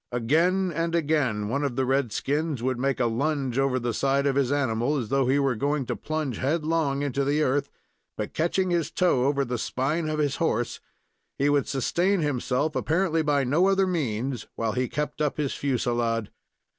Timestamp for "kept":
14.89-15.21